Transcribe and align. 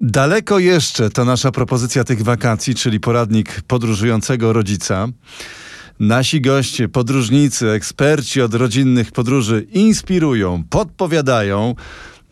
Daleko 0.00 0.58
jeszcze 0.58 1.10
to 1.10 1.24
nasza 1.24 1.52
propozycja 1.52 2.04
tych 2.04 2.22
wakacji, 2.22 2.74
czyli 2.74 3.00
poradnik 3.00 3.60
podróżującego 3.66 4.52
rodzica. 4.52 5.08
Nasi 6.00 6.40
goście, 6.40 6.88
podróżnicy, 6.88 7.70
eksperci 7.70 8.42
od 8.42 8.54
rodzinnych 8.54 9.12
podróży 9.12 9.66
inspirują, 9.72 10.64
podpowiadają. 10.70 11.74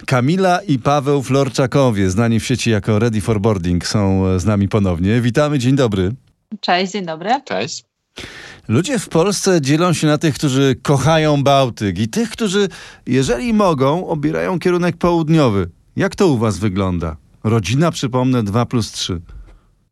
Kamila 0.06 0.61
i 0.61 0.79
Paweł 0.79 1.22
Florczakowie, 1.22 2.11
znani 2.11 2.40
w 2.40 2.46
sieci 2.46 2.71
jako 2.71 2.98
Ready 2.98 3.21
for 3.21 3.40
Boarding, 3.40 3.87
są 3.87 4.24
z 4.38 4.44
nami 4.44 4.69
ponownie. 4.69 5.21
Witamy, 5.21 5.58
dzień 5.58 5.76
dobry. 5.76 6.12
Cześć, 6.60 6.92
dzień 6.92 7.06
dobry. 7.06 7.31
Cześć. 7.44 7.85
Ludzie 8.69 8.99
w 8.99 9.08
Polsce 9.08 9.60
dzielą 9.60 9.92
się 9.92 10.06
na 10.06 10.19
tych, 10.19 10.35
którzy 10.35 10.76
kochają 10.83 11.42
Bałtyk 11.42 11.99
i 11.99 12.08
tych, 12.08 12.31
którzy, 12.31 12.69
jeżeli 13.06 13.53
mogą, 13.53 14.06
obierają 14.06 14.58
kierunek 14.58 14.96
południowy. 14.96 15.71
Jak 15.96 16.16
to 16.16 16.28
u 16.28 16.38
Was 16.38 16.59
wygląda? 16.59 17.23
Rodzina, 17.45 17.91
przypomnę, 17.91 18.42
2 18.42 18.66
plus 18.66 18.92
3. 18.92 19.20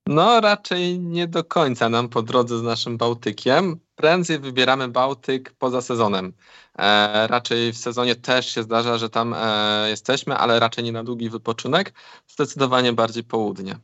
No, 0.06 0.40
raczej 0.40 0.98
nie 0.98 1.28
do 1.28 1.44
końca 1.44 1.88
nam 1.88 2.08
po 2.08 2.22
drodze 2.22 2.58
z 2.58 2.62
naszym 2.62 2.96
Bałtykiem. 2.96 3.76
Prędzej 3.94 4.38
wybieramy 4.38 4.88
Bałtyk 4.88 5.54
poza 5.58 5.80
sezonem. 5.80 6.32
E, 6.78 7.26
raczej 7.26 7.72
w 7.72 7.76
sezonie 7.76 8.14
też 8.14 8.54
się 8.54 8.62
zdarza, 8.62 8.98
że 8.98 9.10
tam 9.10 9.34
e, 9.36 9.86
jesteśmy, 9.88 10.36
ale 10.36 10.60
raczej 10.60 10.84
nie 10.84 10.92
na 10.92 11.04
długi 11.04 11.30
wypoczynek. 11.30 11.92
Zdecydowanie 12.28 12.92
bardziej 12.92 13.24
południe. 13.24 13.78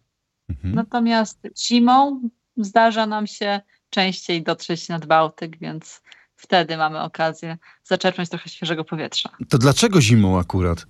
Mhm. 0.49 0.75
Natomiast 0.75 1.39
zimą 1.59 2.21
zdarza 2.57 3.07
nam 3.07 3.27
się 3.27 3.61
częściej 3.91 4.43
dotrzeć 4.43 4.89
nad 4.89 5.07
Bałtyk, 5.07 5.59
więc 5.59 6.03
wtedy 6.37 6.77
mamy 6.77 7.01
okazję 7.01 7.59
zaczerpnąć 7.85 8.29
trochę 8.29 8.51
świeżego 8.51 8.85
powietrza. 8.85 9.31
To 9.49 9.59
dlaczego 9.59 10.01
zimą 10.01 10.39
akurat? 10.39 10.87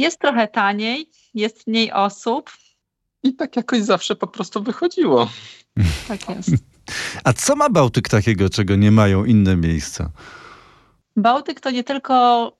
Jest 0.00 0.20
trochę 0.20 0.48
taniej, 0.48 1.10
jest 1.34 1.66
mniej 1.66 1.92
osób. 1.92 2.50
I 3.22 3.34
tak 3.34 3.56
jakoś 3.56 3.82
zawsze 3.82 4.16
po 4.16 4.26
prostu 4.26 4.62
wychodziło. 4.62 5.30
Tak 6.08 6.28
jest. 6.28 6.50
A 7.24 7.32
co 7.32 7.56
ma 7.56 7.68
Bałtyk 7.68 8.08
takiego, 8.08 8.50
czego 8.50 8.76
nie 8.76 8.90
mają 8.90 9.24
inne 9.24 9.56
miejsca? 9.56 10.10
Bałtyk 11.16 11.60
to 11.60 11.70
nie 11.70 11.84
tylko 11.84 12.12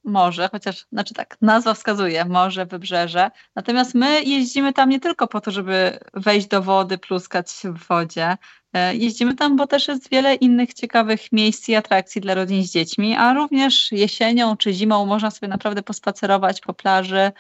morze, 0.05 0.49
chociaż, 0.53 0.87
znaczy 0.93 1.15
tak, 1.15 1.37
nazwa 1.43 1.75
wskazuje 1.75 2.25
morze, 2.25 2.67
wybrzeże. 2.67 3.31
Natomiast 3.57 3.95
my 3.95 4.23
jeździmy 4.23 4.73
tam 4.73 4.89
nie 4.89 5.01
tylko 5.01 5.27
po 5.27 5.41
to, 5.41 5.51
żeby 5.51 5.99
wejść 6.15 6.47
do 6.47 6.63
wody, 6.63 6.99
pluskać 6.99 7.53
w 7.65 7.87
wodzie. 7.87 8.37
E, 8.73 8.97
jeździmy 8.97 9.35
tam, 9.35 9.57
bo 9.57 9.67
też 9.67 9.89
jest 9.89 10.11
wiele 10.11 10.35
innych 10.35 10.75
ciekawych 10.75 11.33
miejsc 11.33 11.69
i 11.69 11.75
atrakcji 11.75 12.21
dla 12.21 12.35
rodzin 12.35 12.65
z 12.65 12.71
dziećmi, 12.71 13.15
a 13.15 13.35
również 13.35 13.93
jesienią 13.93 14.57
czy 14.57 14.73
zimą 14.73 15.07
można 15.07 15.31
sobie 15.31 15.49
naprawdę 15.49 15.83
pospacerować 15.83 16.61
po 16.61 16.75
plaży 16.75 17.33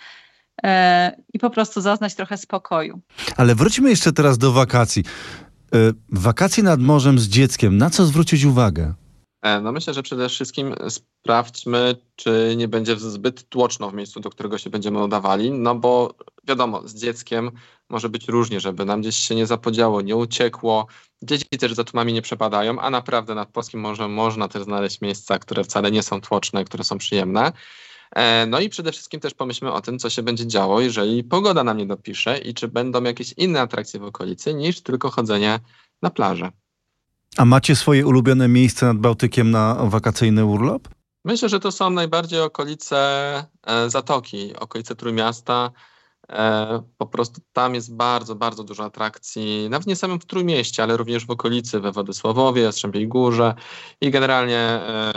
e, 0.62 1.16
i 1.32 1.38
po 1.38 1.50
prostu 1.50 1.80
zaznać 1.80 2.14
trochę 2.14 2.36
spokoju. 2.36 3.00
Ale 3.36 3.54
wróćmy 3.54 3.90
jeszcze 3.90 4.12
teraz 4.12 4.38
do 4.38 4.52
wakacji. 4.52 5.04
E, 5.74 5.78
wakacje 6.08 6.62
nad 6.62 6.80
morzem 6.80 7.18
z 7.18 7.28
dzieckiem, 7.28 7.78
na 7.78 7.90
co 7.90 8.06
zwrócić 8.06 8.44
uwagę? 8.44 8.94
E, 9.42 9.60
no 9.60 9.72
myślę, 9.72 9.94
że 9.94 10.02
przede 10.02 10.28
wszystkim 10.28 10.74
sprawdźmy, 10.88 11.96
czy 12.16 12.54
nie 12.56 12.68
będzie 12.68 12.96
zbyt 12.96 13.48
tłoczno 13.48 13.90
w 13.90 13.94
miejscu, 13.94 14.20
do 14.20 14.30
którego 14.30 14.58
się 14.58 14.70
będziemy 14.70 15.04
udawali, 15.04 15.50
no 15.50 15.74
bo 15.74 16.14
wiadomo, 16.44 16.88
z 16.88 16.94
dzieckiem 16.94 17.50
może 17.88 18.08
być 18.08 18.28
różnie, 18.28 18.60
żeby 18.60 18.84
nam 18.84 19.00
gdzieś 19.00 19.16
się 19.16 19.34
nie 19.34 19.46
zapodziało, 19.46 20.00
nie 20.00 20.16
uciekło. 20.16 20.86
Dzieci 21.22 21.46
też 21.58 21.74
za 21.74 21.84
tłumami 21.84 22.12
nie 22.12 22.22
przepadają, 22.22 22.80
a 22.80 22.90
naprawdę 22.90 23.34
nad 23.34 23.50
Polskim 23.50 23.80
Morzem 23.80 24.12
można 24.12 24.48
też 24.48 24.62
znaleźć 24.62 25.00
miejsca, 25.00 25.38
które 25.38 25.64
wcale 25.64 25.90
nie 25.90 26.02
są 26.02 26.20
tłoczne, 26.20 26.64
które 26.64 26.84
są 26.84 26.98
przyjemne. 26.98 27.52
E, 28.16 28.46
no 28.46 28.60
i 28.60 28.68
przede 28.68 28.92
wszystkim 28.92 29.20
też 29.20 29.34
pomyślmy 29.34 29.72
o 29.72 29.80
tym, 29.80 29.98
co 29.98 30.10
się 30.10 30.22
będzie 30.22 30.46
działo, 30.46 30.80
jeżeli 30.80 31.24
pogoda 31.24 31.64
nam 31.64 31.76
nie 31.76 31.86
dopisze 31.86 32.38
i 32.38 32.54
czy 32.54 32.68
będą 32.68 33.02
jakieś 33.02 33.32
inne 33.32 33.60
atrakcje 33.60 34.00
w 34.00 34.04
okolicy 34.04 34.54
niż 34.54 34.80
tylko 34.80 35.10
chodzenie 35.10 35.60
na 36.02 36.10
plażę. 36.10 36.50
A 37.36 37.44
macie 37.44 37.76
swoje 37.76 38.06
ulubione 38.06 38.48
miejsce 38.48 38.86
nad 38.86 38.96
Bałtykiem 38.96 39.50
na 39.50 39.74
wakacyjny 39.74 40.44
urlop? 40.44 40.88
Myślę, 41.24 41.48
że 41.48 41.60
to 41.60 41.72
są 41.72 41.90
najbardziej 41.90 42.40
okolice 42.40 42.98
e, 43.66 43.90
Zatoki, 43.90 44.56
okolice 44.56 44.94
Trójmiasta. 44.94 45.70
E, 46.28 46.82
po 46.98 47.06
prostu 47.06 47.40
tam 47.52 47.74
jest 47.74 47.96
bardzo, 47.96 48.34
bardzo 48.34 48.64
dużo 48.64 48.84
atrakcji, 48.84 49.68
nawet 49.70 49.86
nie 49.86 49.96
samym 49.96 50.20
w 50.20 50.26
Trójmieście, 50.26 50.82
ale 50.82 50.96
również 50.96 51.26
w 51.26 51.30
okolicy, 51.30 51.80
we 51.80 51.92
Władysławowie, 51.92 52.62
Jastrzębiej 52.62 53.08
Górze 53.08 53.54
i 54.00 54.10
generalnie 54.10 54.58
e, 54.58 55.12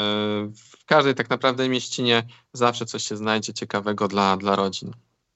w 0.82 0.86
każdej 0.86 1.16
tak 1.16 1.30
naprawdę 1.30 1.70
mieścinie 1.70 2.24
zawsze 2.54 2.86
coś 2.86 3.04
się 3.04 3.18
znajdzie 3.18 3.54
ciekawego 3.54 4.08
dla, 4.08 4.38
dla 4.38 4.56
rodzin. 4.56 4.92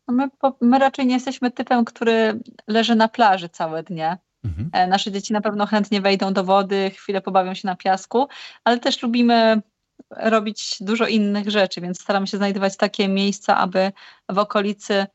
My, 0.07 0.29
my 0.62 0.79
raczej 0.79 1.06
nie 1.06 1.13
jesteśmy 1.13 1.52
typem, 1.52 1.85
który 1.85 2.40
leży 2.68 2.96
na 2.96 3.07
plaży 3.07 3.50
całe 3.50 3.84
dnie. 3.84 4.18
Mhm. 4.47 4.69
E, 4.74 4.88
nasze 4.88 5.12
dzieci 5.12 5.34
na 5.34 5.41
pewno 5.41 5.66
chętnie 5.66 6.02
wejdą 6.02 6.34
do 6.34 6.44
wody, 6.44 6.91
chwilę 6.96 7.22
pobawią 7.22 7.53
się 7.53 7.68
na 7.68 7.75
piasku, 7.75 8.28
ale 8.63 8.80
też 8.80 9.03
lubimy 9.03 9.62
robić 10.18 10.78
dużo 10.80 11.08
innych 11.08 11.50
rzeczy, 11.50 11.81
więc 11.81 12.02
staramy 12.02 12.28
się 12.28 12.38
znajdować 12.38 12.78
takie 12.78 13.08
miejsca, 13.08 13.58
aby 13.58 13.91
w 14.30 14.38
okolicy 14.38 15.06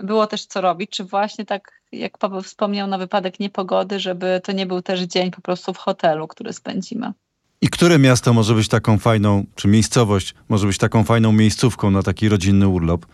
było 0.00 0.26
też 0.26 0.46
co 0.46 0.60
robić, 0.60 0.90
czy 0.90 1.04
właśnie 1.04 1.44
tak 1.44 1.82
jak 1.92 2.18
Paweł 2.18 2.42
wspomniał, 2.42 2.88
na 2.88 2.98
wypadek 2.98 3.40
niepogody, 3.40 4.00
żeby 4.00 4.40
to 4.44 4.52
nie 4.52 4.66
był 4.66 4.82
też 4.82 5.00
dzień 5.00 5.30
po 5.30 5.40
prostu 5.40 5.74
w 5.74 5.78
hotelu, 5.78 6.28
który 6.28 6.52
spędzimy. 6.52 7.12
I 7.60 7.68
które 7.68 7.98
miasto 7.98 8.32
może 8.32 8.54
być 8.54 8.68
taką 8.68 8.98
fajną, 8.98 9.44
czy 9.54 9.68
miejscowość 9.68 10.34
może 10.48 10.66
być 10.66 10.78
taką 10.78 11.04
fajną 11.04 11.32
miejscówką 11.32 11.90
na 11.90 12.02
taki 12.02 12.28
rodzinny 12.28 12.68
urlop? 12.68 13.06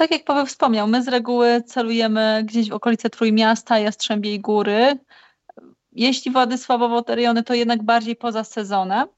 Tak 0.00 0.10
jak 0.10 0.24
Paweł 0.24 0.46
wspomniał, 0.46 0.88
my 0.88 1.02
z 1.02 1.08
reguły 1.08 1.62
celujemy 1.66 2.42
gdzieś 2.44 2.70
w 2.70 2.72
okolice 2.72 3.10
Trójmiasta, 3.10 3.78
Jastrzębiej 3.78 4.40
Góry. 4.40 4.98
Jeśli 5.92 6.32
Władysławowo 6.32 7.02
te 7.02 7.14
rejony, 7.14 7.42
to 7.42 7.54
jednak 7.54 7.82
bardziej 7.82 8.16
poza 8.16 8.44
sezonem, 8.44 9.08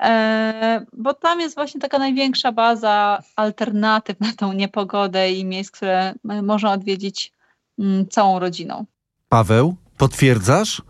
e, 0.00 0.86
bo 0.92 1.14
tam 1.14 1.40
jest 1.40 1.54
właśnie 1.54 1.80
taka 1.80 1.98
największa 1.98 2.52
baza 2.52 3.22
alternatyw 3.36 4.20
na 4.20 4.32
tą 4.32 4.52
niepogodę 4.52 5.32
i 5.32 5.44
miejsc, 5.44 5.70
które 5.70 6.14
można 6.24 6.72
odwiedzić 6.72 7.32
mm, 7.78 8.08
całą 8.08 8.38
rodziną. 8.38 8.84
Paweł, 9.28 9.76
potwierdzasz? 9.98 10.82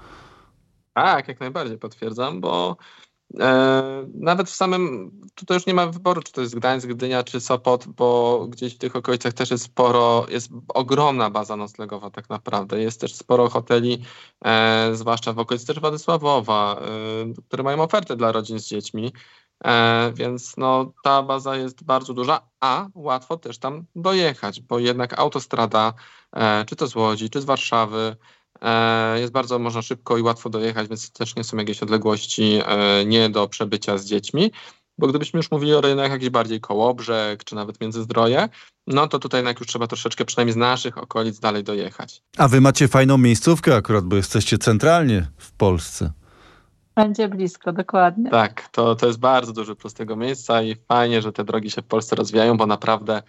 Tak, 0.94 1.28
jak 1.28 1.40
najbardziej 1.40 1.78
potwierdzam, 1.78 2.40
bo 2.40 2.76
nawet 4.14 4.50
w 4.50 4.54
samym, 4.54 5.10
tutaj 5.34 5.56
już 5.56 5.66
nie 5.66 5.74
ma 5.74 5.86
wyboru, 5.86 6.22
czy 6.22 6.32
to 6.32 6.40
jest 6.40 6.56
Gdańsk, 6.56 6.88
Gdynia, 6.88 7.24
czy 7.24 7.40
Sopot, 7.40 7.86
bo 7.86 8.46
gdzieś 8.48 8.74
w 8.74 8.78
tych 8.78 8.96
okolicach 8.96 9.32
też 9.32 9.50
jest 9.50 9.64
sporo, 9.64 10.26
jest 10.28 10.50
ogromna 10.68 11.30
baza 11.30 11.56
noclegowa 11.56 12.10
tak 12.10 12.28
naprawdę. 12.28 12.82
Jest 12.82 13.00
też 13.00 13.14
sporo 13.14 13.48
hoteli, 13.48 14.02
e, 14.44 14.90
zwłaszcza 14.92 15.32
w 15.32 15.38
okolicy 15.38 15.66
też 15.66 15.80
Władysławowa, 15.80 16.80
e, 16.80 17.42
które 17.48 17.62
mają 17.62 17.82
ofertę 17.82 18.16
dla 18.16 18.32
rodzin 18.32 18.58
z 18.58 18.66
dziećmi, 18.66 19.12
e, 19.64 20.12
więc 20.14 20.56
no, 20.56 20.92
ta 21.04 21.22
baza 21.22 21.56
jest 21.56 21.84
bardzo 21.84 22.14
duża, 22.14 22.40
a 22.60 22.86
łatwo 22.94 23.36
też 23.36 23.58
tam 23.58 23.84
dojechać, 23.96 24.60
bo 24.60 24.78
jednak 24.78 25.18
autostrada, 25.18 25.94
e, 26.32 26.64
czy 26.64 26.76
to 26.76 26.86
z 26.86 26.96
Łodzi, 26.96 27.30
czy 27.30 27.40
z 27.40 27.44
Warszawy, 27.44 28.16
E, 28.16 28.16
jest 29.16 29.32
bardzo, 29.32 29.58
można 29.58 29.82
szybko 29.82 30.18
i 30.18 30.22
łatwo 30.22 30.50
dojechać, 30.50 30.88
więc 30.88 31.12
też 31.12 31.36
nie 31.36 31.44
są 31.44 31.56
jakieś 31.56 31.82
odległości 31.82 32.60
e, 32.66 33.04
nie 33.04 33.30
do 33.30 33.48
przebycia 33.48 33.98
z 33.98 34.04
dziećmi. 34.04 34.50
Bo 34.98 35.06
gdybyśmy 35.06 35.36
już 35.36 35.50
mówili 35.50 35.74
o 35.74 35.80
rejonach 35.80 36.10
jakiś 36.10 36.30
bardziej 36.30 36.60
Kołobrzeg, 36.60 37.44
czy 37.44 37.54
nawet 37.54 37.80
Międzyzdroje, 37.80 38.48
no 38.86 39.08
to 39.08 39.18
tutaj 39.18 39.38
jednak 39.38 39.60
już 39.60 39.68
trzeba 39.68 39.86
troszeczkę 39.86 40.24
przynajmniej 40.24 40.52
z 40.52 40.56
naszych 40.56 40.98
okolic 40.98 41.40
dalej 41.40 41.64
dojechać. 41.64 42.22
A 42.36 42.48
wy 42.48 42.60
macie 42.60 42.88
fajną 42.88 43.18
miejscówkę 43.18 43.76
akurat, 43.76 44.04
bo 44.04 44.16
jesteście 44.16 44.58
centralnie 44.58 45.26
w 45.36 45.52
Polsce. 45.52 46.12
Będzie 46.94 47.28
blisko, 47.28 47.72
dokładnie. 47.72 48.30
Tak, 48.30 48.68
to, 48.72 48.94
to 48.94 49.06
jest 49.06 49.18
bardzo 49.18 49.52
duży 49.52 49.76
plus 49.76 49.94
tego 49.94 50.16
miejsca 50.16 50.62
i 50.62 50.76
fajnie, 50.88 51.22
że 51.22 51.32
te 51.32 51.44
drogi 51.44 51.70
się 51.70 51.82
w 51.82 51.86
Polsce 51.86 52.16
rozwijają, 52.16 52.56
bo 52.56 52.66
naprawdę 52.66 53.22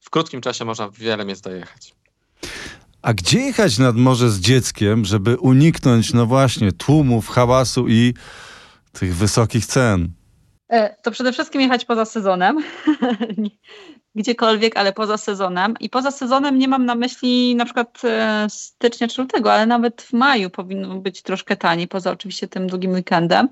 w 0.00 0.10
krótkim 0.10 0.40
czasie 0.40 0.64
można 0.64 0.88
w 0.88 0.98
wiele 0.98 1.24
miejsc 1.24 1.40
dojechać. 1.40 1.94
A 3.02 3.14
gdzie 3.14 3.40
jechać 3.40 3.78
nad 3.78 3.96
morze 3.96 4.30
z 4.30 4.40
dzieckiem, 4.40 5.04
żeby 5.04 5.36
uniknąć, 5.36 6.12
no 6.12 6.26
właśnie, 6.26 6.72
tłumów, 6.72 7.28
hałasu 7.28 7.88
i 7.88 8.14
tych 8.92 9.16
wysokich 9.16 9.66
cen? 9.66 10.08
E, 10.68 10.96
to 11.02 11.10
przede 11.10 11.32
wszystkim 11.32 11.60
jechać 11.60 11.84
poza 11.84 12.04
sezonem. 12.04 12.58
Gdziekolwiek, 14.14 14.76
ale 14.76 14.92
poza 14.92 15.16
sezonem. 15.16 15.74
I 15.80 15.90
poza 15.90 16.10
sezonem 16.10 16.58
nie 16.58 16.68
mam 16.68 16.84
na 16.84 16.94
myśli 16.94 17.56
na 17.56 17.64
przykład 17.64 18.00
e, 18.04 18.46
stycznia 18.50 19.08
czy 19.08 19.22
lutego, 19.22 19.52
ale 19.52 19.66
nawet 19.66 20.02
w 20.02 20.12
maju 20.12 20.50
powinno 20.50 20.94
być 20.94 21.22
troszkę 21.22 21.56
taniej, 21.56 21.88
poza 21.88 22.10
oczywiście 22.10 22.48
tym 22.48 22.66
długim 22.66 22.90
weekendem. 22.92 23.48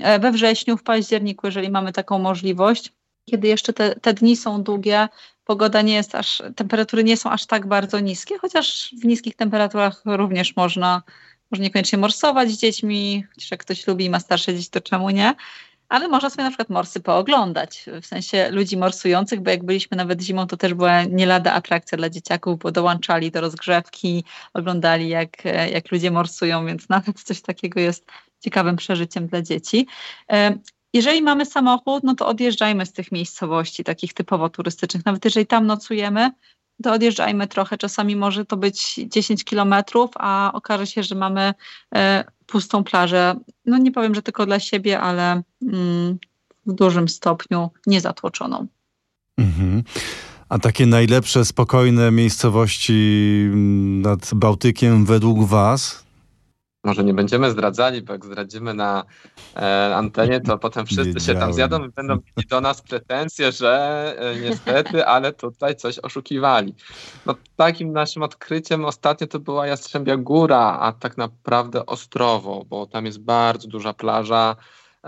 E, 0.00 0.18
we 0.18 0.32
wrześniu, 0.32 0.76
w 0.76 0.82
październiku, 0.82 1.46
jeżeli 1.46 1.70
mamy 1.70 1.92
taką 1.92 2.18
możliwość, 2.18 2.92
kiedy 3.30 3.48
jeszcze 3.48 3.72
te, 3.72 3.94
te 3.94 4.14
dni 4.14 4.36
są 4.36 4.62
długie, 4.62 5.08
pogoda 5.44 5.82
nie 5.82 5.94
jest 5.94 6.14
aż, 6.14 6.42
temperatury 6.56 7.04
nie 7.04 7.16
są 7.16 7.30
aż 7.30 7.46
tak 7.46 7.66
bardzo 7.66 8.00
niskie, 8.00 8.38
chociaż 8.38 8.94
w 9.02 9.04
niskich 9.04 9.36
temperaturach 9.36 10.02
również 10.04 10.56
można, 10.56 11.02
można 11.50 11.64
niekoniecznie 11.64 11.98
morsować 11.98 12.50
z 12.50 12.58
dziećmi, 12.58 13.24
chociaż 13.34 13.50
jak 13.50 13.60
ktoś 13.60 13.86
lubi 13.86 14.04
i 14.04 14.10
ma 14.10 14.20
starsze 14.20 14.54
dzieci, 14.54 14.70
to 14.70 14.80
czemu 14.80 15.10
nie? 15.10 15.34
ale 15.88 16.08
można 16.08 16.30
sobie 16.30 16.44
na 16.44 16.50
przykład 16.50 16.68
morsy 16.68 17.00
pooglądać, 17.00 17.86
w 18.02 18.06
sensie 18.06 18.50
ludzi 18.50 18.76
morsujących, 18.76 19.40
bo 19.40 19.50
jak 19.50 19.64
byliśmy 19.64 19.96
nawet 19.96 20.22
zimą, 20.22 20.46
to 20.46 20.56
też 20.56 20.74
była 20.74 21.04
nie 21.04 21.26
lada 21.26 21.52
atrakcja 21.52 21.98
dla 21.98 22.10
dzieciaków, 22.10 22.58
bo 22.58 22.72
dołączali 22.72 23.30
do 23.30 23.40
rozgrzewki, 23.40 24.24
oglądali 24.54 25.08
jak, 25.08 25.44
jak 25.72 25.92
ludzie 25.92 26.10
morsują, 26.10 26.66
więc 26.66 26.88
nawet 26.88 27.22
coś 27.22 27.40
takiego 27.40 27.80
jest 27.80 28.06
ciekawym 28.40 28.76
przeżyciem 28.76 29.26
dla 29.26 29.42
dzieci. 29.42 29.86
Jeżeli 30.96 31.22
mamy 31.22 31.46
samochód, 31.46 32.04
no 32.04 32.14
to 32.14 32.26
odjeżdżajmy 32.26 32.86
z 32.86 32.92
tych 32.92 33.12
miejscowości 33.12 33.84
takich 33.84 34.14
typowo 34.14 34.48
turystycznych. 34.48 35.04
Nawet 35.04 35.24
jeżeli 35.24 35.46
tam 35.46 35.66
nocujemy, 35.66 36.30
to 36.82 36.92
odjeżdżajmy 36.92 37.46
trochę. 37.46 37.78
Czasami 37.78 38.16
może 38.16 38.44
to 38.44 38.56
być 38.56 39.00
10 39.08 39.44
kilometrów, 39.44 40.10
a 40.14 40.50
okaże 40.54 40.86
się, 40.86 41.02
że 41.02 41.14
mamy 41.14 41.54
e, 41.94 42.24
pustą 42.46 42.84
plażę. 42.84 43.34
No 43.66 43.78
nie 43.78 43.92
powiem, 43.92 44.14
że 44.14 44.22
tylko 44.22 44.46
dla 44.46 44.60
siebie, 44.60 45.00
ale 45.00 45.42
mm, 45.62 46.18
w 46.66 46.72
dużym 46.72 47.08
stopniu 47.08 47.70
niezatłoczoną. 47.86 48.66
Mhm. 49.38 49.82
A 50.48 50.58
takie 50.58 50.86
najlepsze, 50.86 51.44
spokojne 51.44 52.10
miejscowości 52.10 53.42
mm, 53.46 54.02
nad 54.02 54.34
Bałtykiem 54.34 55.06
według 55.06 55.44
Was, 55.44 56.05
może 56.86 57.04
nie 57.04 57.14
będziemy 57.14 57.50
zdradzali, 57.50 58.02
bo 58.02 58.12
jak 58.12 58.24
zdradzimy 58.24 58.74
na 58.74 59.04
e, 59.56 59.96
antenie, 59.96 60.40
to 60.40 60.58
potem 60.58 60.86
wszyscy 60.86 61.04
Wiedziałem. 61.04 61.26
się 61.26 61.34
tam 61.34 61.52
zjadą 61.52 61.84
i 61.84 61.88
będą 61.88 62.14
mieli 62.14 62.48
do 62.48 62.60
nas 62.60 62.82
pretensje, 62.82 63.52
że 63.52 64.14
e, 64.18 64.40
niestety, 64.40 65.06
ale 65.06 65.32
tutaj 65.32 65.76
coś 65.76 65.98
oszukiwali. 65.98 66.74
No, 67.26 67.34
takim 67.56 67.92
naszym 67.92 68.22
odkryciem 68.22 68.84
ostatnio 68.84 69.26
to 69.26 69.38
była 69.38 69.66
Jastrzębia 69.66 70.16
Góra, 70.16 70.78
a 70.80 70.92
tak 70.92 71.16
naprawdę 71.16 71.86
Ostrowo, 71.86 72.64
bo 72.68 72.86
tam 72.86 73.06
jest 73.06 73.20
bardzo 73.20 73.68
duża 73.68 73.92
plaża. 73.92 74.56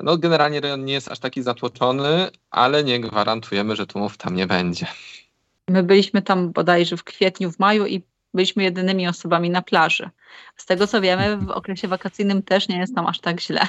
No, 0.03 0.19
generalnie 0.19 0.61
rejon 0.61 0.85
nie 0.85 0.93
jest 0.93 1.09
aż 1.09 1.19
taki 1.19 1.43
zatłoczony, 1.43 2.29
ale 2.51 2.85
nie 2.85 3.01
gwarantujemy, 3.01 3.77
że 3.77 3.87
tłumów 3.87 4.17
tam 4.17 4.37
nie 4.37 4.47
będzie. 4.47 4.87
My 5.69 5.83
byliśmy 5.83 6.23
tam 6.23 6.53
bodajże 6.53 6.97
w 6.97 7.05
kwietniu, 7.05 7.53
w 7.53 7.59
maju 7.59 7.87
i 7.87 8.03
byliśmy 8.35 8.63
jedynymi 8.63 9.09
osobami 9.09 9.51
na 9.51 9.63
plaży. 9.63 10.11
Z 10.57 10.67
tego 10.67 10.87
co 10.87 11.01
wiemy, 11.01 11.37
w 11.47 11.51
okresie 11.51 11.89
wakacyjnym 11.89 12.43
też 12.43 12.69
nie 12.69 12.79
jest 12.79 12.95
tam 12.95 13.07
aż 13.07 13.21
tak 13.21 13.41
źle. 13.41 13.61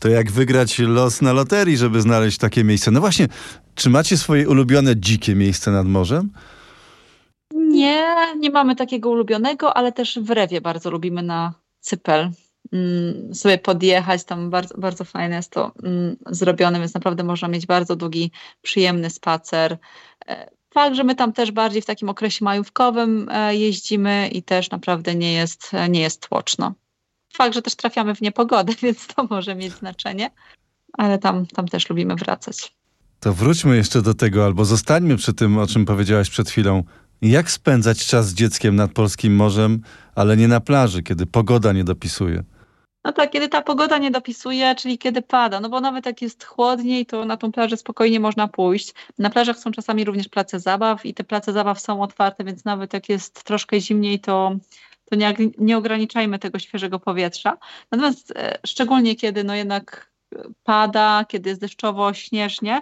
To 0.00 0.08
jak 0.08 0.30
wygrać 0.30 0.78
los 0.78 1.22
na 1.22 1.32
loterii, 1.32 1.76
żeby 1.76 2.00
znaleźć 2.00 2.38
takie 2.38 2.64
miejsce. 2.64 2.90
No 2.90 3.00
właśnie, 3.00 3.28
czy 3.74 3.90
macie 3.90 4.16
swoje 4.16 4.48
ulubione 4.48 4.96
dzikie 4.96 5.34
miejsce 5.34 5.70
nad 5.70 5.86
morzem? 5.86 6.30
Nie, 7.54 8.16
nie 8.38 8.50
mamy 8.50 8.76
takiego 8.76 9.10
ulubionego, 9.10 9.76
ale 9.76 9.92
też 9.92 10.18
w 10.22 10.30
Rewie 10.30 10.60
bardzo 10.60 10.90
lubimy 10.90 11.22
na 11.22 11.54
Cypel. 11.80 12.30
Mm, 12.72 13.34
sobie 13.34 13.58
podjechać, 13.58 14.24
tam 14.24 14.50
bardzo, 14.50 14.78
bardzo 14.78 15.04
fajne 15.04 15.36
jest 15.36 15.50
to 15.50 15.72
mm, 15.82 16.16
zrobione, 16.26 16.78
więc 16.78 16.94
naprawdę 16.94 17.24
można 17.24 17.48
mieć 17.48 17.66
bardzo 17.66 17.96
długi, 17.96 18.30
przyjemny 18.62 19.10
spacer. 19.10 19.78
E, 20.74 20.80
Fakt, 20.80 20.96
że 20.96 21.04
my 21.04 21.14
tam 21.14 21.32
też 21.32 21.52
bardziej 21.52 21.82
w 21.82 21.86
takim 21.86 22.08
okresie 22.08 22.44
majówkowym 22.44 23.28
e, 23.30 23.56
jeździmy 23.56 24.28
i 24.28 24.42
też 24.42 24.70
naprawdę 24.70 25.14
nie 25.14 25.32
jest, 25.32 25.70
nie 25.88 26.00
jest 26.00 26.28
tłoczno. 26.28 26.74
Fakt, 27.34 27.54
że 27.54 27.62
też 27.62 27.74
trafiamy 27.74 28.14
w 28.14 28.20
niepogodę, 28.20 28.72
więc 28.82 29.06
to 29.06 29.26
może 29.30 29.54
mieć 29.54 29.72
znaczenie, 29.72 30.30
ale 30.92 31.18
tam, 31.18 31.46
tam 31.46 31.68
też 31.68 31.88
lubimy 31.88 32.14
wracać. 32.14 32.74
To 33.20 33.32
wróćmy 33.32 33.76
jeszcze 33.76 34.02
do 34.02 34.14
tego, 34.14 34.44
albo 34.44 34.64
zostańmy 34.64 35.16
przy 35.16 35.34
tym, 35.34 35.58
o 35.58 35.66
czym 35.66 35.84
powiedziałaś 35.84 36.30
przed 36.30 36.50
chwilą. 36.50 36.84
Jak 37.22 37.50
spędzać 37.50 38.06
czas 38.06 38.28
z 38.28 38.34
dzieckiem 38.34 38.76
nad 38.76 38.92
polskim 38.92 39.36
morzem, 39.36 39.80
ale 40.14 40.36
nie 40.36 40.48
na 40.48 40.60
plaży, 40.60 41.02
kiedy 41.02 41.26
pogoda 41.26 41.72
nie 41.72 41.84
dopisuje? 41.84 42.44
No 43.04 43.12
tak, 43.12 43.30
kiedy 43.30 43.48
ta 43.48 43.62
pogoda 43.62 43.98
nie 43.98 44.10
dopisuje, 44.10 44.74
czyli 44.74 44.98
kiedy 44.98 45.22
pada, 45.22 45.60
no 45.60 45.68
bo 45.68 45.80
nawet 45.80 46.06
jak 46.06 46.22
jest 46.22 46.44
chłodniej, 46.44 47.06
to 47.06 47.24
na 47.24 47.36
tą 47.36 47.52
plażę 47.52 47.76
spokojnie 47.76 48.20
można 48.20 48.48
pójść. 48.48 48.94
Na 49.18 49.30
plażach 49.30 49.58
są 49.58 49.70
czasami 49.70 50.04
również 50.04 50.28
place 50.28 50.60
zabaw 50.60 51.06
i 51.06 51.14
te 51.14 51.24
place 51.24 51.52
zabaw 51.52 51.80
są 51.80 52.02
otwarte, 52.02 52.44
więc 52.44 52.64
nawet 52.64 52.92
jak 52.92 53.08
jest 53.08 53.44
troszkę 53.44 53.80
zimniej, 53.80 54.20
to, 54.20 54.56
to 55.04 55.16
nie, 55.16 55.34
nie 55.58 55.76
ograniczajmy 55.76 56.38
tego 56.38 56.58
świeżego 56.58 56.98
powietrza. 56.98 57.58
Natomiast 57.90 58.30
e, 58.36 58.58
szczególnie 58.66 59.16
kiedy 59.16 59.44
no 59.44 59.54
jednak 59.54 60.14
pada, 60.64 61.24
kiedy 61.28 61.48
jest 61.48 61.60
deszczowo, 61.60 62.14
śnieżnie, 62.14 62.80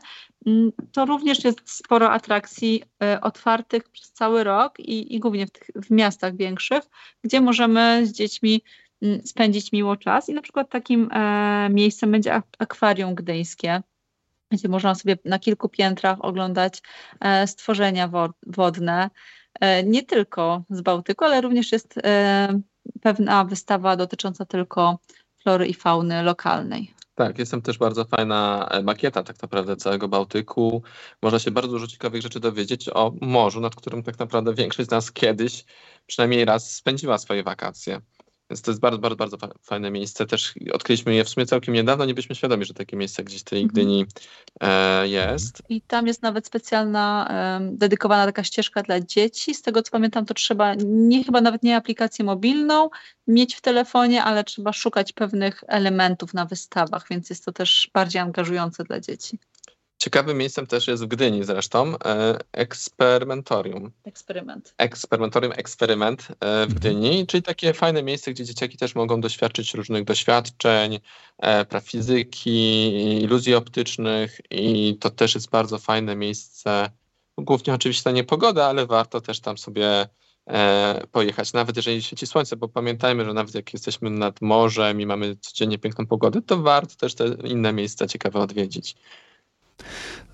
to 0.93 1.05
również 1.05 1.45
jest 1.45 1.71
sporo 1.71 2.11
atrakcji 2.11 2.83
e, 3.03 3.21
otwartych 3.21 3.89
przez 3.89 4.13
cały 4.13 4.45
rok 4.45 4.81
i, 4.81 5.15
i 5.15 5.21
głównie 5.21 5.47
w, 5.47 5.51
tych, 5.51 5.71
w 5.75 5.91
miastach 5.91 6.37
większych, 6.37 6.83
gdzie 7.25 7.41
możemy 7.41 8.07
z 8.07 8.13
dziećmi 8.13 8.63
spędzić 9.25 9.73
miło 9.73 9.97
czas. 9.97 10.29
I 10.29 10.35
na 10.35 10.43
przykład 10.43 10.71
takim 10.71 11.09
e, 11.13 11.69
miejscem 11.71 12.13
będzie 12.13 12.43
akwarium 12.59 13.15
gdyńskie, 13.15 13.83
gdzie 14.51 14.69
można 14.69 14.95
sobie 14.95 15.19
na 15.25 15.39
kilku 15.39 15.69
piętrach 15.69 16.19
oglądać 16.21 16.83
e, 17.21 17.47
stworzenia 17.47 18.11
wodne. 18.47 19.11
E, 19.61 19.85
nie 19.85 20.03
tylko 20.03 20.63
z 20.71 20.81
Bałtyku, 20.81 21.25
ale 21.25 21.41
również 21.41 21.73
jest 21.73 21.95
pewna 23.01 23.45
wystawa 23.45 23.97
dotycząca 23.97 24.45
tylko 24.45 24.99
flory 25.43 25.67
i 25.67 25.75
fauny 25.75 26.23
lokalnej. 26.23 26.95
Tak, 27.15 27.39
jest 27.39 27.51
tam 27.51 27.63
też 27.63 27.79
bardzo 27.79 28.05
fajna 28.05 28.69
makieta 28.83 29.23
tak 29.23 29.43
naprawdę 29.43 29.77
całego 29.77 30.09
Bałtyku. 30.09 30.83
Można 31.23 31.39
się 31.39 31.51
bardzo 31.51 31.73
dużo 31.73 31.87
ciekawych 31.87 32.23
rzeczy 32.23 32.41
dowiedzieć 32.41 32.89
o 32.89 33.13
morzu, 33.21 33.61
nad 33.61 33.75
którym 33.75 34.03
tak 34.03 34.19
naprawdę 34.19 34.55
większość 34.55 34.89
z 34.89 34.93
nas 34.93 35.13
kiedyś 35.13 35.65
przynajmniej 36.07 36.45
raz 36.45 36.75
spędziła 36.75 37.19
swoje 37.19 37.43
wakacje. 37.43 38.01
Więc 38.51 38.63
to 38.63 38.71
jest 38.71 38.81
bardzo, 38.81 38.99
bardzo, 38.99 39.17
bardzo 39.19 39.49
fajne 39.63 39.91
miejsce. 39.91 40.27
Też 40.27 40.55
odkryliśmy 40.73 41.15
je 41.15 41.25
w 41.25 41.29
sumie 41.29 41.47
całkiem 41.47 41.75
niedawno, 41.75 42.05
nie 42.05 42.15
byliśmy 42.15 42.35
świadomi, 42.35 42.65
że 42.65 42.75
takie 42.75 42.97
miejsce 42.97 43.25
gdzieś 43.25 43.41
w 43.41 43.45
tej 43.45 43.63
mhm. 43.63 43.73
Gdyni 43.73 44.07
e, 44.61 45.09
jest. 45.09 45.63
I 45.69 45.81
tam 45.81 46.07
jest 46.07 46.23
nawet 46.23 46.47
specjalna, 46.47 47.29
e, 47.31 47.71
dedykowana 47.73 48.27
taka 48.27 48.45
ścieżka 48.45 48.83
dla 48.83 49.01
dzieci. 49.01 49.55
Z 49.55 49.63
tego 49.63 49.83
co 49.83 49.91
pamiętam, 49.91 50.27
to 50.27 50.35
trzeba 50.35 50.75
nie 50.85 51.25
chyba 51.25 51.41
nawet 51.41 51.63
nie 51.63 51.77
aplikację 51.77 52.25
mobilną 52.25 52.91
mieć 53.27 53.55
w 53.55 53.61
telefonie, 53.61 54.25
ale 54.25 54.45
trzeba 54.45 54.73
szukać 54.73 55.13
pewnych 55.13 55.65
elementów 55.69 56.35
na 56.35 56.45
wystawach, 56.45 57.07
więc 57.11 57.31
jest 57.31 57.45
to 57.45 57.53
też 57.53 57.91
bardziej 57.95 58.23
angażujące 58.23 58.85
dla 58.85 59.01
dzieci. 59.01 59.39
Ciekawym 60.03 60.39
miejscem 60.39 60.67
też 60.67 60.89
jest 60.89 61.05
w 61.05 61.07
Gdyni 61.07 61.45
zresztą 61.45 61.99
e, 62.05 62.39
eksperymentorium. 62.53 63.91
Eksperyment. 64.05 64.75
Eksperymentorium, 64.79 65.53
eksperyment 65.57 66.23
e, 66.23 66.27
w 66.27 66.43
mhm. 66.43 66.75
Gdyni, 66.75 67.27
czyli 67.27 67.43
takie 67.43 67.73
fajne 67.73 68.03
miejsce, 68.03 68.31
gdzie 68.31 68.45
dzieciaki 68.45 68.77
też 68.77 68.95
mogą 68.95 69.21
doświadczyć 69.21 69.75
różnych 69.75 70.05
doświadczeń, 70.05 71.01
e, 71.39 71.65
praw 71.65 71.85
fizyki, 71.85 72.89
iluzji 73.23 73.55
optycznych 73.55 74.41
i 74.51 74.97
to 75.01 75.11
też 75.11 75.35
jest 75.35 75.51
bardzo 75.51 75.79
fajne 75.79 76.17
miejsce. 76.17 76.91
Głównie 77.39 77.75
oczywiście 77.75 78.11
na 78.11 78.17
niepogodę, 78.17 78.65
ale 78.65 78.87
warto 78.87 79.21
też 79.21 79.41
tam 79.41 79.59
sobie 79.59 80.09
pojechać, 81.13 81.53
nawet 81.53 81.77
jeżeli 81.77 82.03
świeci 82.03 82.27
słońce, 82.27 82.57
bo 82.57 82.69
pamiętajmy, 82.69 83.25
że 83.25 83.33
nawet 83.33 83.55
jak 83.55 83.73
jesteśmy 83.73 84.11
nad 84.11 84.41
morzem 84.41 85.01
i 85.01 85.07
mamy 85.07 85.37
codziennie 85.37 85.79
piękną 85.79 86.07
pogodę, 86.07 86.43
to 86.43 86.59
warto 86.59 86.97
też 86.97 87.15
te 87.15 87.27
inne 87.45 87.73
miejsca 87.73 88.07
ciekawe 88.07 88.41
odwiedzić. 88.41 88.97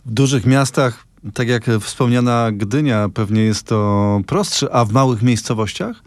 W 0.06 0.12
dużych 0.12 0.46
miastach, 0.46 1.06
tak 1.34 1.48
jak 1.48 1.64
wspomniana 1.80 2.52
Gdynia, 2.52 3.08
pewnie 3.14 3.42
jest 3.42 3.66
to 3.66 4.20
prostsze, 4.26 4.72
a 4.72 4.84
w 4.84 4.92
małych 4.92 5.22
miejscowościach? 5.22 6.02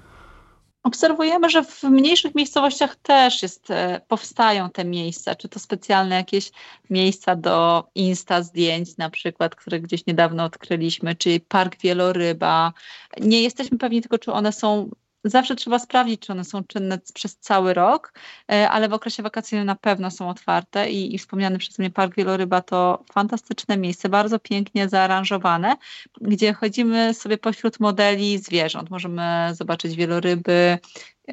Obserwujemy, 0.83 1.49
że 1.49 1.63
w 1.63 1.83
mniejszych 1.83 2.35
miejscowościach 2.35 2.95
też 2.95 3.41
jest, 3.41 3.71
e, 3.71 4.01
powstają 4.07 4.69
te 4.69 4.85
miejsca, 4.85 5.35
czy 5.35 5.49
to 5.49 5.59
specjalne 5.59 6.15
jakieś 6.15 6.51
miejsca 6.89 7.35
do 7.35 7.87
insta 7.95 8.43
zdjęć 8.43 8.97
na 8.97 9.09
przykład, 9.09 9.55
które 9.55 9.79
gdzieś 9.79 10.05
niedawno 10.05 10.43
odkryliśmy, 10.43 11.15
czy 11.15 11.39
park 11.39 11.77
wieloryba. 11.81 12.73
Nie 13.19 13.41
jesteśmy 13.41 13.77
pewni 13.77 14.01
tylko, 14.01 14.17
czy 14.17 14.31
one 14.31 14.51
są 14.51 14.89
Zawsze 15.23 15.55
trzeba 15.55 15.79
sprawdzić, 15.79 16.21
czy 16.21 16.31
one 16.31 16.43
są 16.43 16.63
czynne 16.63 16.99
przez 17.13 17.37
cały 17.37 17.73
rok, 17.73 18.13
e, 18.51 18.69
ale 18.69 18.89
w 18.89 18.93
okresie 18.93 19.23
wakacyjnym 19.23 19.65
na 19.65 19.75
pewno 19.75 20.11
są 20.11 20.29
otwarte 20.29 20.91
i, 20.91 21.15
i 21.15 21.17
wspomniany 21.17 21.57
przeze 21.57 21.83
mnie 21.83 21.89
Park 21.89 22.15
Wieloryba 22.15 22.61
to 22.61 23.03
fantastyczne 23.13 23.77
miejsce, 23.77 24.09
bardzo 24.09 24.39
pięknie 24.39 24.89
zaaranżowane, 24.89 25.75
gdzie 26.21 26.53
chodzimy 26.53 27.13
sobie 27.13 27.37
pośród 27.37 27.79
modeli 27.79 28.37
zwierząt. 28.37 28.89
Możemy 28.89 29.49
zobaczyć 29.53 29.95
wieloryby, 29.95 30.77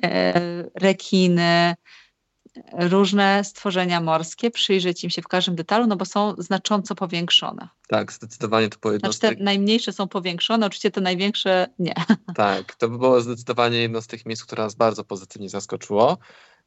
e, 0.02 0.64
rekiny, 0.74 1.74
różne 2.72 3.44
stworzenia 3.44 4.00
morskie, 4.00 4.50
przyjrzeć 4.50 5.04
im 5.04 5.10
się 5.10 5.22
w 5.22 5.28
każdym 5.28 5.54
detalu, 5.54 5.86
no 5.86 5.96
bo 5.96 6.04
są 6.04 6.34
znacząco 6.38 6.94
powiększone. 6.94 7.68
Tak, 7.88 8.12
zdecydowanie 8.12 8.68
to 8.68 8.78
było 8.78 8.98
znaczy 8.98 9.18
te 9.18 9.34
najmniejsze 9.34 9.92
są 9.92 10.08
powiększone, 10.08 10.66
oczywiście 10.66 10.90
te 10.90 11.00
największe 11.00 11.66
nie. 11.78 11.94
Tak, 12.34 12.74
to 12.74 12.88
by 12.88 12.98
było 12.98 13.20
zdecydowanie 13.20 13.78
jedno 13.78 14.02
z 14.02 14.06
tych 14.06 14.26
miejsc, 14.26 14.44
które 14.44 14.62
nas 14.62 14.74
bardzo 14.74 15.04
pozytywnie 15.04 15.48
zaskoczyło, 15.48 16.18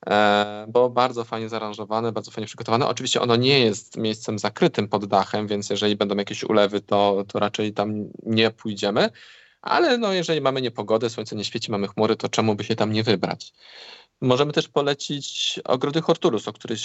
e, 0.08 0.66
bo 0.70 0.90
bardzo 0.90 1.24
fajnie 1.24 1.50
zaaranżowane, 1.50 2.12
bardzo 2.12 2.32
fajnie 2.32 2.48
przygotowane. 2.48 2.88
Oczywiście 2.88 3.22
ono 3.22 3.36
nie 3.36 3.60
jest 3.60 3.98
miejscem 3.98 4.40
zakrytym 4.40 4.88
pod 4.88 5.06
dachem, 5.06 5.48
więc 5.48 5.70
jeżeli 5.70 5.96
będą 5.96 6.16
jakieś 6.16 6.44
ulewy, 6.44 6.82
to, 6.82 7.24
to 7.28 7.40
raczej 7.40 7.74
tam 7.74 7.94
nie 8.24 8.52
pójdziemy, 8.52 9.10
ale 9.62 9.98
no 9.98 10.14
jeżeli 10.14 10.42
mamy 10.42 10.62
niepogodę, 10.62 11.10
słońce 11.10 11.36
nie 11.36 11.46
świeci, 11.46 11.72
mamy 11.72 11.88
chmury, 11.88 12.16
to 12.16 12.30
czemu 12.30 12.56
by 12.56 12.64
się 12.64 12.76
tam 12.76 12.92
nie 12.92 13.04
wybrać? 13.04 13.54
Możemy 14.22 14.54
też 14.54 14.68
polecić 14.68 15.60
ogrody 15.66 16.02
Hortulus, 16.02 16.48
o 16.48 16.54
których 16.54 16.80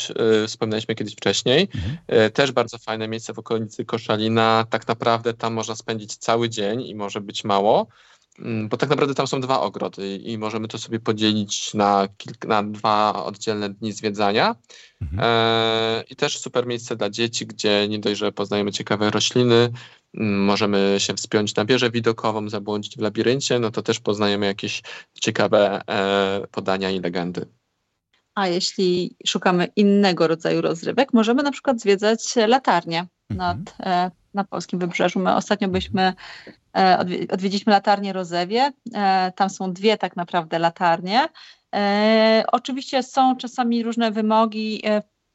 y, 0.45 0.47
wspominaliśmy 0.47 0.95
kiedyś 0.95 1.12
wcześniej. 1.14 1.69
Mhm. 1.75 2.26
Y, 2.26 2.31
też 2.31 2.52
bardzo 2.52 2.78
fajne 2.78 3.09
miejsce 3.09 3.35
w 3.35 3.38
okolicy 3.38 3.85
Koszalina. 3.85 4.66
Tak 4.71 4.88
naprawdę 4.88 5.35
tam 5.35 5.55
można 5.55 5.75
spędzić 5.75 6.16
cały 6.16 6.49
dzień 6.49 6.83
i 6.83 6.95
może 6.95 7.21
być 7.21 7.45
mało. 7.45 7.87
Mm, 8.38 8.69
bo 8.69 8.76
tak 8.76 8.90
naprawdę 8.90 9.14
tam 9.14 9.26
są 9.26 9.40
dwa 9.40 9.61
ogrody 9.61 10.16
i 10.16 10.38
możemy 10.38 10.69
to 10.69 10.78
sobie 10.78 11.00
podzielić 11.00 11.75
na, 11.75 12.09
kilka, 12.16 12.49
na 12.49 12.62
dwa 12.62 13.25
oddzielne 13.25 13.71
dni 13.71 13.93
zwiedzania. 13.93 14.57
Mhm. 15.02 15.21
E, 15.23 16.05
I 16.11 16.16
też 16.16 16.38
super 16.38 16.66
miejsce 16.66 16.97
dla 16.97 17.11
dzieci, 17.11 17.47
gdzie 17.47 17.88
nie 17.88 17.99
dość, 17.99 18.19
że 18.19 18.33
poznajemy 18.33 18.73
ciekawe 18.73 19.11
rośliny, 19.11 19.71
możemy 20.17 20.95
się 20.99 21.15
wspiąć 21.15 21.55
na 21.55 21.65
wieżę 21.65 21.91
widokową, 21.91 22.49
zabłądzić 22.49 22.97
w 22.97 23.01
labiryncie, 23.01 23.59
no 23.59 23.71
to 23.71 23.83
też 23.83 24.01
poznajemy 24.01 24.47
jakieś 24.47 24.83
ciekawe 25.21 25.81
e, 25.89 26.47
podania 26.51 26.91
i 26.91 27.01
legendy. 27.01 27.47
A 28.35 28.49
jeśli 28.49 29.17
szukamy 29.27 29.69
innego 29.77 30.27
rodzaju 30.27 30.61
rozrywek, 30.61 31.13
możemy 31.13 31.43
na 31.43 31.53
przykład 31.53 31.81
zwiedzać 31.81 32.35
latarnie 32.47 33.07
mhm. 33.31 33.39
nad, 33.59 33.77
e, 33.81 34.11
na 34.35 34.45
polskim 34.45 34.79
wybrzeżu. 34.79 35.19
My 35.19 35.35
ostatnio 35.35 35.69
byśmy 35.69 36.13
E, 36.77 36.99
odwiedziliśmy 37.31 37.73
latarnię 37.73 38.13
Rozewie. 38.13 38.73
E, 38.95 39.33
tam 39.37 39.51
są 39.51 39.73
dwie 39.73 39.97
tak 39.97 40.17
naprawdę 40.17 40.59
latarnie. 40.59 41.29
E, 41.75 42.45
oczywiście 42.53 43.03
są 43.03 43.37
czasami 43.37 43.83
różne 43.83 44.11
wymogi. 44.11 44.83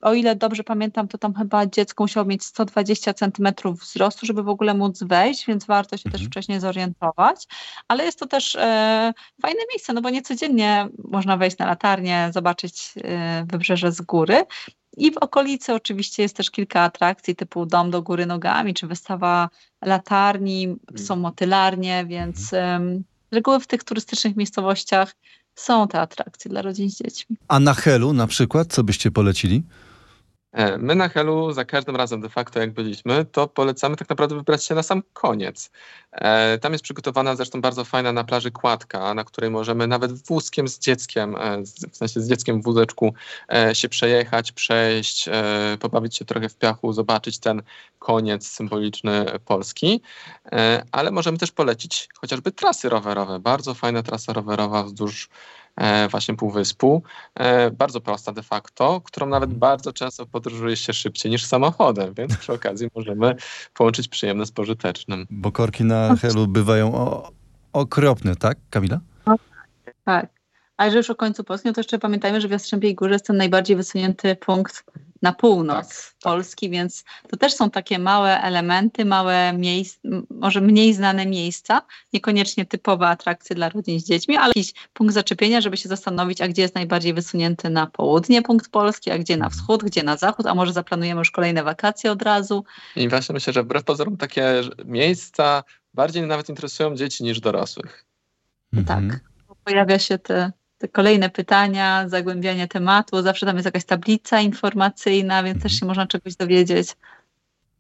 O 0.01 0.13
ile 0.13 0.36
dobrze 0.36 0.63
pamiętam, 0.63 1.08
to 1.08 1.17
tam 1.17 1.34
chyba 1.34 1.65
dziecko 1.65 2.03
musiało 2.03 2.25
mieć 2.25 2.43
120 2.43 3.13
cm 3.13 3.48
wzrostu, 3.81 4.25
żeby 4.25 4.43
w 4.43 4.50
ogóle 4.50 4.74
móc 4.74 5.03
wejść, 5.03 5.46
więc 5.48 5.65
warto 5.65 5.98
się 5.98 6.03
mhm. 6.05 6.12
też 6.12 6.27
wcześniej 6.27 6.60
zorientować. 6.60 7.48
Ale 7.88 8.05
jest 8.05 8.20
to 8.20 8.27
też 8.27 8.55
e, 8.55 9.13
fajne 9.41 9.60
miejsce, 9.70 9.93
no 9.93 10.01
bo 10.01 10.10
nie 10.10 10.22
codziennie 10.22 10.88
można 11.03 11.38
wejść 11.38 11.58
na 11.58 11.65
latarnię, 11.65 12.29
zobaczyć 12.34 12.93
e, 13.03 13.46
wybrzeże 13.51 13.91
z 13.91 14.01
góry. 14.01 14.43
I 14.98 15.12
w 15.12 15.17
okolicy 15.17 15.74
oczywiście 15.74 16.24
jest 16.24 16.36
też 16.36 16.51
kilka 16.51 16.81
atrakcji 16.81 17.36
typu 17.36 17.65
dom 17.65 17.91
do 17.91 18.01
góry 18.01 18.25
nogami, 18.25 18.74
czy 18.74 18.88
wystawa 18.88 19.50
latarni, 19.81 20.63
mm. 20.63 20.79
są 20.96 21.15
motylarnie, 21.15 22.05
więc 22.05 22.53
um, 22.53 23.03
z 23.31 23.36
reguły 23.36 23.60
w 23.60 23.67
tych 23.67 23.84
turystycznych 23.84 24.36
miejscowościach 24.36 25.15
są 25.55 25.88
te 25.88 26.01
atrakcje 26.01 26.51
dla 26.51 26.62
rodzin 26.62 26.89
z 26.89 26.98
dziećmi. 26.98 27.38
A 27.48 27.60
na 27.60 27.74
Helu 27.74 28.13
na 28.13 28.27
przykład, 28.27 28.74
co 28.74 28.84
byście 28.84 29.12
polecili? 29.12 29.63
E, 30.51 30.77
my 30.77 30.96
na 30.96 31.10
Helu 31.10 31.51
za 31.51 31.65
każdym 31.65 31.96
razem 31.96 32.22
de 32.22 32.29
facto 32.29 32.60
jak 32.60 32.74
byliśmy, 32.74 33.25
to 33.25 33.48
polecamy 33.48 33.96
tak 33.96 34.10
naprawdę 34.10 34.36
wybrać 34.36 34.65
się 34.65 34.75
na 34.75 34.84
sam 34.84 35.03
koniec. 35.13 35.72
E, 36.12 36.58
tam 36.58 36.72
jest 36.72 36.84
przygotowana 36.84 37.36
zresztą 37.36 37.62
bardzo 37.62 37.86
fajna 37.86 38.12
na 38.12 38.24
plaży 38.24 38.51
kładka, 38.51 39.13
na 39.13 39.24
której 39.24 39.50
możemy 39.50 39.88
nawet 39.88 40.27
wózkiem 40.27 40.67
z 40.67 40.79
dzieckiem, 40.79 41.36
e, 41.36 41.62
w 41.91 41.98
sensie 41.98 42.22
z 42.22 42.29
dzieckiem 42.29 42.62
w 42.62 42.63
wózeczku 42.63 43.13
się 43.74 43.89
przejechać, 43.89 44.51
przejść, 44.51 45.29
pobawić 45.79 46.17
się 46.17 46.25
trochę 46.25 46.50
w 46.50 46.55
piachu, 46.55 46.93
zobaczyć 46.93 47.39
ten 47.39 47.62
koniec 48.00 48.48
symboliczny 48.48 49.25
Polski. 49.46 50.01
Ale 50.91 51.12
możemy 51.12 51.38
też 51.38 51.51
polecić 51.51 52.10
chociażby 52.22 52.51
trasy 52.51 52.89
rowerowe. 52.89 53.39
Bardzo 53.39 53.74
fajna 53.74 54.03
trasa 54.03 54.34
rowerowa 54.34 54.84
wzdłuż 54.84 55.29
właśnie 56.10 56.36
półwyspu, 56.36 57.04
e, 57.36 57.72
bardzo 57.72 58.01
prosta 58.01 58.32
de 58.32 58.44
facto, 58.44 59.01
którą 59.01 59.28
nawet 59.28 59.54
bardzo 59.54 59.94
często 59.94 60.25
podróżuje 60.25 60.75
się 60.75 60.94
szybciej 60.94 61.32
niż 61.32 61.46
samochodem, 61.46 62.13
więc 62.13 62.38
przy 62.38 62.54
okazji 62.54 62.88
możemy 62.96 63.36
połączyć 63.74 64.08
przyjemne 64.08 64.46
z 64.46 64.51
pożytecznym. 64.51 65.28
Bo 65.30 65.51
korki 65.51 65.84
na 65.84 66.16
Helu 66.16 66.48
bywają 66.48 66.96
o, 66.96 67.32
okropne, 67.74 68.36
tak 68.36 68.58
Kamila? 68.70 69.00
Tak. 70.06 70.30
A 70.78 70.86
jeżeli 70.86 70.98
już 70.98 71.10
o 71.10 71.16
końcu 71.16 71.44
Polski, 71.44 71.68
no 71.68 71.74
to 71.74 71.80
jeszcze 71.80 72.00
pamiętajmy, 72.00 72.42
że 72.42 72.48
w 72.48 72.51
Jastrzębiej 72.51 72.96
Górze 72.96 73.13
jest 73.13 73.28
ten 73.28 73.38
najbardziej 73.38 73.75
wysunięty 73.75 74.36
punkt 74.36 74.84
na 75.22 75.34
północ 75.34 75.88
tak, 75.88 76.13
Polski, 76.22 76.66
tak. 76.66 76.72
więc 76.72 77.04
to 77.30 77.38
też 77.38 77.54
są 77.54 77.70
takie 77.70 78.00
małe 78.00 78.42
elementy, 78.42 79.06
małe 79.06 79.54
miejsca, 79.54 80.00
może 80.30 80.62
mniej 80.62 80.94
znane 80.94 81.25
miejsca, 81.25 81.82
niekoniecznie 82.13 82.66
typowe 82.66 83.08
atrakcje 83.08 83.56
dla 83.56 83.70
rodzin 83.70 84.00
z 84.00 84.04
dziećmi, 84.04 84.38
ale 84.38 84.48
jakiś 84.48 84.74
punkt 84.94 85.13
zaczepienia, 85.13 85.62
żeby 85.62 85.78
się 85.78 85.90
zastanowić, 85.90 86.42
a 86.42 86.48
gdzie 86.48 86.62
jest 86.62 86.75
najbardziej 86.75 87.13
wysunięty 87.13 87.70
na 87.70 87.88
południe 87.88 88.42
punkt 88.42 88.70
Polski, 88.70 89.12
a 89.12 89.18
gdzie 89.18 89.38
na 89.38 89.46
mhm. 89.46 89.60
wschód, 89.60 89.84
gdzie 89.84 90.04
na 90.04 90.18
zachód, 90.18 90.46
a 90.46 90.56
może 90.56 90.74
zaplanujemy 90.74 91.20
już 91.20 91.32
kolejne 91.32 91.63
wakacje 91.63 92.12
od 92.12 92.22
razu. 92.22 92.63
I 92.96 93.10
właśnie 93.10 93.34
myślę, 93.34 93.54
że 93.54 93.63
wbrew 93.63 93.84
pozorom 93.84 94.18
takie 94.18 94.62
miejsca 94.86 95.63
bardziej 95.94 96.24
nawet 96.24 96.50
interesują 96.50 96.96
dzieci 96.96 97.24
niż 97.24 97.40
dorosłych. 97.40 98.06
Mhm. 98.74 99.10
Tak, 99.10 99.20
pojawia 99.63 100.00
się 100.00 100.18
te 100.18 100.51
te 100.82 100.88
kolejne 100.88 101.30
pytania, 101.30 102.10
zagłębianie 102.10 102.68
tematu. 102.68 103.22
Zawsze 103.22 103.46
tam 103.46 103.56
jest 103.56 103.66
jakaś 103.66 103.86
tablica 103.86 104.42
informacyjna, 104.42 105.44
więc 105.44 105.64
też 105.64 105.80
się 105.80 105.86
można 105.86 106.08
czegoś 106.08 106.36
dowiedzieć. 106.36 106.96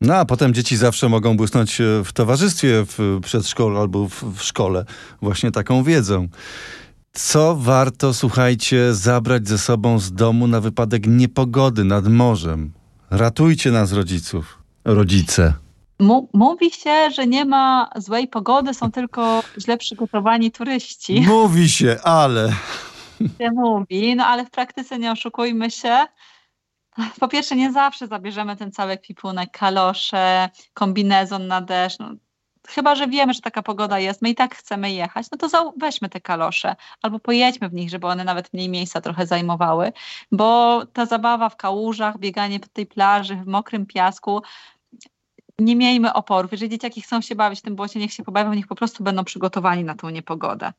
No 0.01 0.15
a 0.15 0.25
potem 0.25 0.53
dzieci 0.53 0.77
zawsze 0.77 1.09
mogą 1.09 1.37
błysnąć 1.37 1.81
e, 1.81 2.03
w 2.05 2.13
towarzystwie 2.13 2.85
w 2.85 3.19
przedszkolu 3.23 3.77
albo 3.77 4.09
w, 4.09 4.23
w 4.23 4.43
szkole 4.43 4.85
właśnie 5.21 5.51
taką 5.51 5.83
wiedzą. 5.83 6.27
Co 7.13 7.55
warto, 7.55 8.13
słuchajcie, 8.13 8.93
zabrać 8.93 9.47
ze 9.47 9.57
sobą 9.57 9.99
z 9.99 10.13
domu 10.13 10.47
na 10.47 10.61
wypadek 10.61 11.07
niepogody 11.07 11.83
nad 11.83 12.07
morzem? 12.07 12.71
Ratujcie 13.09 13.71
nas, 13.71 13.91
rodziców, 13.91 14.57
rodzice. 14.85 15.53
Mówi 16.33 16.71
się, 16.71 17.11
że 17.15 17.27
nie 17.27 17.45
ma 17.45 17.89
złej 17.95 18.27
pogody, 18.27 18.73
są 18.73 18.91
tylko 18.91 19.43
źle 19.59 19.77
przygotowani 19.77 20.51
turyści. 20.51 21.21
Mówi 21.21 21.69
się, 21.69 21.97
ale 22.03 22.53
się 23.37 23.51
mówi, 23.51 24.15
no 24.15 24.25
ale 24.25 24.45
w 24.45 24.49
praktyce 24.49 24.99
nie 24.99 25.11
oszukujmy 25.11 25.71
się. 25.71 25.97
Po 27.19 27.27
pierwsze, 27.27 27.55
nie 27.55 27.71
zawsze 27.71 28.07
zabierzemy 28.07 28.55
ten 28.55 28.71
cały 28.71 28.97
kwipunek, 28.97 29.51
kalosze, 29.51 30.49
kombinezon 30.73 31.47
na 31.47 31.61
deszcz. 31.61 31.99
No, 31.99 32.09
chyba, 32.67 32.95
że 32.95 33.07
wiemy, 33.07 33.33
że 33.33 33.41
taka 33.41 33.61
pogoda 33.61 33.99
jest, 33.99 34.21
my 34.21 34.29
i 34.29 34.35
tak 34.35 34.55
chcemy 34.55 34.91
jechać, 34.91 35.27
no 35.31 35.37
to 35.37 35.73
weźmy 35.77 36.09
te 36.09 36.21
kalosze 36.21 36.75
albo 37.01 37.19
pojedźmy 37.19 37.69
w 37.69 37.73
nich, 37.73 37.89
żeby 37.89 38.07
one 38.07 38.23
nawet 38.23 38.53
mniej 38.53 38.69
miejsca 38.69 39.01
trochę 39.01 39.27
zajmowały, 39.27 39.93
bo 40.31 40.81
ta 40.93 41.05
zabawa 41.05 41.49
w 41.49 41.57
kałużach, 41.57 42.17
bieganie 42.19 42.59
po 42.59 42.67
tej 42.67 42.85
plaży, 42.85 43.35
w 43.35 43.47
mokrym 43.47 43.85
piasku, 43.85 44.41
nie 45.59 45.75
miejmy 45.75 46.13
oporów. 46.13 46.51
Jeżeli 46.51 46.71
dzieciaki 46.71 47.01
chcą 47.01 47.21
się 47.21 47.35
bawić 47.35 47.59
w 47.59 47.63
tym 47.63 47.75
błocie, 47.75 47.99
niech 47.99 48.13
się 48.13 48.23
pobawią, 48.23 48.53
niech 48.53 48.67
po 48.67 48.75
prostu 48.75 49.03
będą 49.03 49.23
przygotowani 49.23 49.83
na 49.83 49.95
tą 49.95 50.09
niepogodę. 50.09 50.73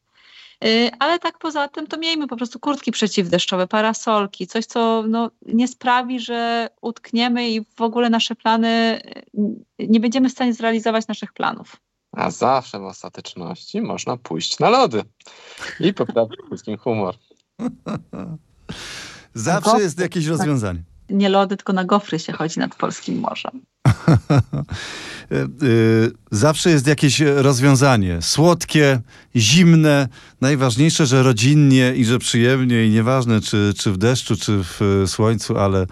Y, 0.64 0.90
ale 0.98 1.18
tak 1.18 1.38
poza 1.38 1.68
tym 1.68 1.86
to 1.86 1.98
miejmy 1.98 2.28
po 2.28 2.36
prostu 2.36 2.60
kurtki 2.60 2.92
przeciwdeszczowe, 2.92 3.66
parasolki, 3.66 4.46
coś 4.46 4.66
co 4.66 5.04
no, 5.08 5.30
nie 5.46 5.68
sprawi, 5.68 6.20
że 6.20 6.68
utkniemy 6.80 7.50
i 7.50 7.64
w 7.76 7.82
ogóle 7.82 8.10
nasze 8.10 8.34
plany, 8.34 9.00
y, 9.36 9.86
nie 9.88 10.00
będziemy 10.00 10.28
w 10.28 10.32
stanie 10.32 10.54
zrealizować 10.54 11.08
naszych 11.08 11.32
planów. 11.32 11.76
A 12.12 12.30
zawsze 12.30 12.78
w 12.78 12.84
ostateczności 12.84 13.80
można 13.80 14.16
pójść 14.16 14.58
na 14.58 14.70
lody 14.70 15.02
i 15.80 15.94
poprawić 15.94 16.40
polski 16.48 16.76
humor. 16.76 17.14
zawsze 19.34 19.80
jest 19.80 20.00
jakieś 20.00 20.26
rozwiązanie 20.26 20.82
nie 21.12 21.28
lody, 21.28 21.56
tylko 21.56 21.72
na 21.72 21.84
gofry 21.84 22.18
się 22.18 22.32
chodzi 22.32 22.60
nad 22.60 22.74
polskim 22.74 23.18
morzem. 23.20 23.60
Y, 25.62 26.12
zawsze 26.30 26.70
jest 26.70 26.86
jakieś 26.86 27.20
rozwiązanie. 27.20 28.22
Słodkie, 28.22 29.00
zimne. 29.36 30.08
Najważniejsze, 30.40 31.06
że 31.06 31.22
rodzinnie 31.22 31.94
i 31.96 32.04
że 32.04 32.18
przyjemnie 32.18 32.86
i 32.86 32.90
nieważne 32.90 33.40
czy, 33.40 33.72
czy 33.78 33.92
w 33.92 33.98
deszczu, 33.98 34.36
czy 34.36 34.60
w 34.62 35.04
słońcu, 35.06 35.58
ale 35.58 35.86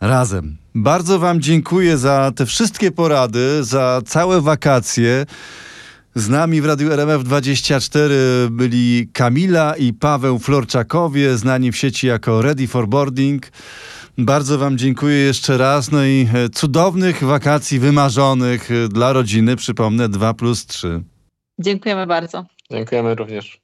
razem. 0.00 0.56
Bardzo 0.74 1.18
Wam 1.18 1.40
dziękuję 1.40 1.98
za 1.98 2.32
te 2.36 2.46
wszystkie 2.46 2.90
porady, 2.90 3.64
za 3.64 4.02
całe 4.06 4.40
wakacje. 4.40 5.26
Z 6.14 6.28
nami 6.28 6.60
w 6.60 6.66
Radiu 6.66 6.88
RMF24 6.90 8.10
byli 8.50 9.08
Kamila 9.12 9.76
i 9.76 9.92
Paweł 9.92 10.38
Florczakowie, 10.38 11.36
znani 11.36 11.72
w 11.72 11.76
sieci 11.76 12.06
jako 12.06 12.42
Ready 12.42 12.68
for 12.68 12.88
Boarding. 12.88 13.50
Bardzo 14.24 14.58
Wam 14.58 14.78
dziękuję 14.78 15.16
jeszcze 15.16 15.58
raz. 15.58 15.90
No 15.90 16.04
i 16.04 16.28
e, 16.34 16.48
cudownych 16.48 17.24
wakacji 17.24 17.78
wymarzonych 17.78 18.70
e, 18.70 18.88
dla 18.88 19.12
rodziny. 19.12 19.56
Przypomnę 19.56 20.08
2 20.08 20.34
plus 20.34 20.66
3. 20.66 21.02
Dziękujemy 21.58 22.06
bardzo. 22.06 22.46
Dziękujemy 22.70 23.14
również. 23.14 23.60